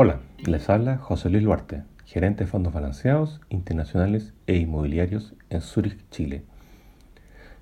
Hola, 0.00 0.20
les 0.46 0.70
habla 0.70 0.98
José 0.98 1.28
Luis 1.28 1.42
Duarte, 1.42 1.82
gerente 2.04 2.44
de 2.44 2.48
fondos 2.48 2.72
balanceados, 2.72 3.40
internacionales 3.48 4.32
e 4.46 4.54
inmobiliarios 4.54 5.34
en 5.50 5.60
Zurich, 5.60 6.08
Chile. 6.12 6.44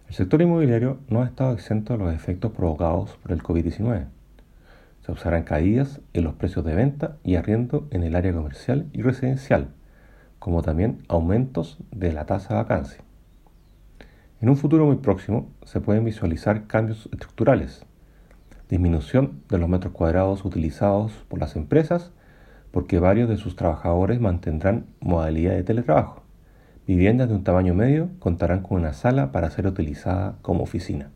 El 0.06 0.14
sector 0.14 0.42
inmobiliario 0.42 0.98
no 1.08 1.22
ha 1.22 1.24
estado 1.24 1.54
exento 1.54 1.94
de 1.94 2.04
los 2.04 2.14
efectos 2.14 2.52
provocados 2.52 3.16
por 3.16 3.32
el 3.32 3.42
COVID-19. 3.42 4.08
Se 5.00 5.12
observan 5.12 5.44
caídas 5.44 6.02
en 6.12 6.24
los 6.24 6.34
precios 6.34 6.62
de 6.66 6.74
venta 6.74 7.16
y 7.24 7.36
arriendo 7.36 7.88
en 7.90 8.02
el 8.02 8.14
área 8.14 8.34
comercial 8.34 8.84
y 8.92 9.00
residencial, 9.00 9.68
como 10.38 10.60
también 10.60 10.98
aumentos 11.08 11.78
de 11.90 12.12
la 12.12 12.26
tasa 12.26 12.50
de 12.50 12.60
vacancia. 12.60 13.00
En 14.42 14.50
un 14.50 14.58
futuro 14.58 14.84
muy 14.84 14.96
próximo 14.96 15.48
se 15.64 15.80
pueden 15.80 16.04
visualizar 16.04 16.66
cambios 16.66 17.08
estructurales, 17.12 17.86
disminución 18.68 19.40
de 19.48 19.56
los 19.56 19.70
metros 19.70 19.94
cuadrados 19.94 20.44
utilizados 20.44 21.12
por 21.30 21.40
las 21.40 21.56
empresas 21.56 22.12
porque 22.76 22.98
varios 22.98 23.30
de 23.30 23.38
sus 23.38 23.56
trabajadores 23.56 24.20
mantendrán 24.20 24.84
modalidad 25.00 25.54
de 25.54 25.64
teletrabajo. 25.64 26.24
Viviendas 26.86 27.30
de 27.30 27.34
un 27.34 27.42
tamaño 27.42 27.72
medio 27.72 28.10
contarán 28.18 28.60
con 28.60 28.78
una 28.78 28.92
sala 28.92 29.32
para 29.32 29.48
ser 29.48 29.66
utilizada 29.66 30.36
como 30.42 30.64
oficina. 30.64 31.08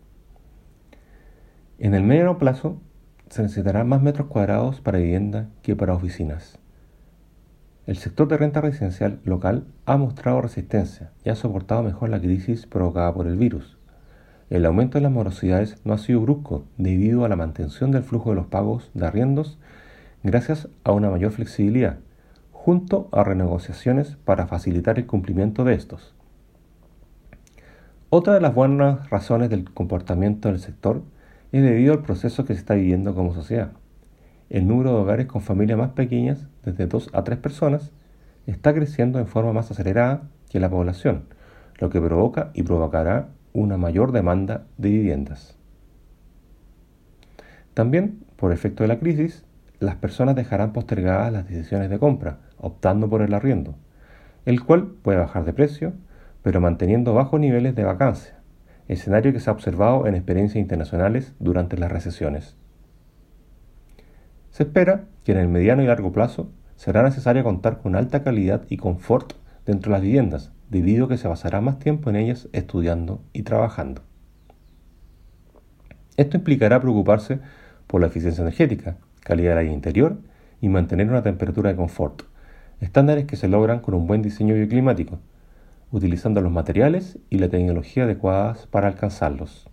En 1.78 1.92
el 1.92 2.02
mediano 2.02 2.38
plazo 2.38 2.80
se 3.28 3.42
necesitarán 3.42 3.90
más 3.90 4.00
metros 4.00 4.28
cuadrados 4.28 4.80
para 4.80 5.00
vivienda 5.00 5.50
que 5.60 5.76
para 5.76 5.92
oficinas. 5.92 6.58
El 7.84 7.98
sector 7.98 8.26
de 8.28 8.38
renta 8.38 8.62
residencial 8.62 9.20
local 9.24 9.66
ha 9.84 9.98
mostrado 9.98 10.40
resistencia 10.40 11.10
y 11.26 11.28
ha 11.28 11.36
soportado 11.36 11.82
mejor 11.82 12.08
la 12.08 12.22
crisis 12.22 12.66
provocada 12.66 13.12
por 13.12 13.26
el 13.26 13.36
virus. 13.36 13.76
El 14.48 14.64
aumento 14.64 14.96
de 14.96 15.02
las 15.02 15.12
morosidades 15.12 15.76
no 15.84 15.92
ha 15.92 15.98
sido 15.98 16.22
brusco 16.22 16.64
debido 16.78 17.26
a 17.26 17.28
la 17.28 17.36
mantención 17.36 17.90
del 17.90 18.02
flujo 18.02 18.30
de 18.30 18.36
los 18.36 18.46
pagos 18.46 18.90
de 18.94 19.06
arriendos 19.06 19.58
gracias 20.22 20.68
a 20.84 20.92
una 20.92 21.10
mayor 21.10 21.32
flexibilidad, 21.32 21.98
junto 22.52 23.08
a 23.12 23.24
renegociaciones 23.24 24.16
para 24.24 24.46
facilitar 24.46 24.98
el 24.98 25.06
cumplimiento 25.06 25.64
de 25.64 25.74
estos. 25.74 26.14
Otra 28.10 28.34
de 28.34 28.40
las 28.40 28.54
buenas 28.54 29.08
razones 29.10 29.50
del 29.50 29.72
comportamiento 29.72 30.48
del 30.48 30.58
sector 30.58 31.02
es 31.52 31.62
debido 31.62 31.92
al 31.92 32.02
proceso 32.02 32.44
que 32.44 32.54
se 32.54 32.60
está 32.60 32.74
viviendo 32.74 33.14
como 33.14 33.34
sociedad 33.34 33.72
el 34.50 34.66
número 34.66 34.90
de 34.90 34.96
hogares 34.96 35.26
con 35.26 35.40
familias 35.40 35.78
más 35.78 35.90
pequeñas, 35.90 36.46
desde 36.64 36.88
2 36.88 37.10
a 37.12 37.22
3 37.22 37.38
personas, 37.38 37.92
está 38.46 38.74
creciendo 38.74 39.20
en 39.20 39.28
forma 39.28 39.52
más 39.52 39.70
acelerada 39.70 40.28
que 40.50 40.58
la 40.58 40.68
población, 40.68 41.22
lo 41.78 41.88
que 41.88 42.00
provoca 42.00 42.50
y 42.52 42.64
provocará 42.64 43.28
una 43.52 43.76
mayor 43.76 44.10
demanda 44.10 44.66
de 44.76 44.90
viviendas. 44.90 45.56
También, 47.74 48.24
por 48.36 48.52
efecto 48.52 48.82
de 48.82 48.88
la 48.88 48.98
crisis, 48.98 49.44
las 49.80 49.96
personas 49.96 50.36
dejarán 50.36 50.72
postergadas 50.72 51.32
las 51.32 51.48
decisiones 51.48 51.88
de 51.88 51.98
compra, 51.98 52.38
optando 52.58 53.08
por 53.08 53.22
el 53.22 53.32
arriendo, 53.32 53.74
el 54.44 54.62
cual 54.62 54.88
puede 55.02 55.18
bajar 55.18 55.44
de 55.44 55.54
precio, 55.54 55.94
pero 56.42 56.60
manteniendo 56.60 57.14
bajos 57.14 57.40
niveles 57.40 57.74
de 57.74 57.84
vacancia, 57.84 58.38
escenario 58.88 59.32
que 59.32 59.40
se 59.40 59.48
ha 59.48 59.54
observado 59.54 60.06
en 60.06 60.14
experiencias 60.14 60.60
internacionales 60.60 61.34
durante 61.38 61.78
las 61.78 61.90
recesiones. 61.90 62.56
Se 64.50 64.64
espera 64.64 65.06
que 65.24 65.32
en 65.32 65.38
el 65.38 65.48
mediano 65.48 65.82
y 65.82 65.86
largo 65.86 66.12
plazo 66.12 66.50
será 66.76 67.02
necesario 67.02 67.42
contar 67.42 67.78
con 67.78 67.96
alta 67.96 68.22
calidad 68.22 68.62
y 68.68 68.76
confort 68.76 69.32
dentro 69.64 69.90
de 69.90 69.98
las 69.98 70.02
viviendas, 70.02 70.52
debido 70.68 71.06
a 71.06 71.08
que 71.08 71.18
se 71.18 71.28
basará 71.28 71.60
más 71.60 71.78
tiempo 71.78 72.10
en 72.10 72.16
ellas 72.16 72.48
estudiando 72.52 73.22
y 73.32 73.42
trabajando. 73.42 74.02
Esto 76.16 76.36
implicará 76.36 76.80
preocuparse 76.80 77.40
por 77.86 78.00
la 78.00 78.08
eficiencia 78.08 78.42
energética, 78.42 78.96
calidad 79.30 79.50
del 79.50 79.58
aire 79.58 79.72
interior 79.72 80.18
y 80.60 80.68
mantener 80.68 81.08
una 81.08 81.22
temperatura 81.22 81.70
de 81.70 81.76
confort, 81.76 82.22
estándares 82.80 83.26
que 83.26 83.36
se 83.36 83.46
logran 83.46 83.78
con 83.78 83.94
un 83.94 84.08
buen 84.08 84.22
diseño 84.22 84.56
bioclimático, 84.56 85.20
utilizando 85.92 86.40
los 86.40 86.50
materiales 86.50 87.16
y 87.30 87.38
la 87.38 87.48
tecnología 87.48 88.04
adecuadas 88.04 88.66
para 88.66 88.88
alcanzarlos. 88.88 89.68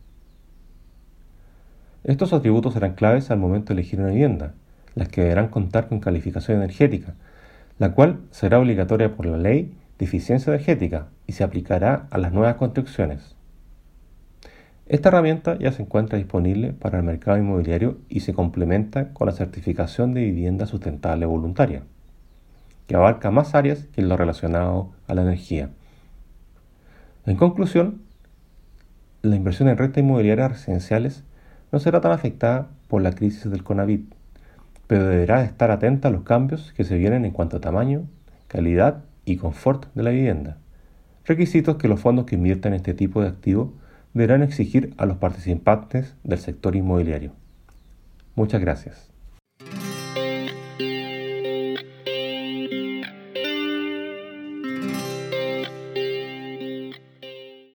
Estos 2.04 2.34
atributos 2.34 2.74
serán 2.74 2.94
claves 2.94 3.32
al 3.32 3.40
momento 3.40 3.74
de 3.74 3.82
elegir 3.82 4.00
una 4.00 4.10
vivienda, 4.10 4.54
las 4.94 5.10
que 5.10 5.22
deberán 5.22 5.48
contar 5.48 5.88
con 5.88 6.02
calificación 6.02 6.58
energética, 6.58 7.16
la 7.80 7.94
cual 7.94 8.20
será 8.30 8.60
obligatoria 8.60 9.16
por 9.16 9.26
la 9.26 9.38
ley 9.38 9.74
de 9.98 10.06
eficiencia 10.06 10.54
energética 10.54 11.08
y 11.26 11.32
se 11.32 11.44
aplicará 11.44 12.06
a 12.12 12.20
las 12.20 12.32
nuevas 12.32 12.58
construcciones. 12.58 13.37
Esta 14.90 15.10
herramienta 15.10 15.58
ya 15.60 15.74
se 15.74 15.82
encuentra 15.82 16.18
disponible 16.18 16.72
para 16.72 17.00
el 17.00 17.04
mercado 17.04 17.38
inmobiliario 17.38 17.98
y 18.08 18.22
se 18.22 18.34
complementa 18.34 19.12
con 19.14 19.28
la 19.28 19.34
certificación 19.34 20.14
de 20.14 20.22
vivienda 20.22 20.66
sustentable 20.66 21.26
voluntaria, 21.26 21.84
que 22.88 22.96
abarca 22.96 23.30
más 23.30 23.54
áreas 23.54 23.86
que 23.94 24.02
lo 24.02 24.16
relacionado 24.16 24.92
a 25.08 25.14
la 25.14 25.24
energía. 25.24 25.72
En 27.26 27.36
conclusión, 27.36 28.02
la 29.24 29.36
inversión 29.36 29.68
en 29.68 29.78
renta 29.78 30.00
inmobiliaria 30.00 30.48
residenciales 30.48 31.26
no 31.74 31.80
será 31.80 32.00
tan 32.00 32.14
afectada 32.14 32.70
por 32.88 33.02
la 33.02 33.12
crisis 33.12 33.52
del 33.52 33.66
Conavit, 33.66 34.10
pero 34.88 35.06
deberá 35.06 35.44
estar 35.44 35.70
atenta 35.70 36.08
a 36.08 36.12
los 36.12 36.24
cambios 36.24 36.72
que 36.72 36.86
se 36.86 36.98
vienen 36.98 37.26
en 37.26 37.32
cuanto 37.32 37.58
a 37.58 37.62
tamaño, 37.62 38.08
calidad 38.48 39.04
y 39.26 39.36
confort 39.36 39.94
de 39.96 40.04
la 40.04 40.12
vivienda. 40.12 40.60
Requisitos 41.26 41.76
que 41.76 41.90
los 41.90 42.00
fondos 42.00 42.26
que 42.26 42.36
invierten 42.36 42.72
en 42.72 42.78
este 42.78 42.94
tipo 42.94 43.22
de 43.22 43.28
activos 43.28 43.72
deberán 44.14 44.44
exigir 44.44 44.94
a 44.98 45.06
los 45.06 45.18
participantes 45.18 46.16
del 46.24 46.40
sector 46.40 46.76
inmobiliario. 46.76 47.34
Muchas 48.36 48.62
gracias. 48.62 49.10